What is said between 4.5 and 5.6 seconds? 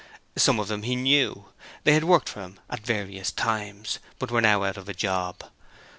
out of a job.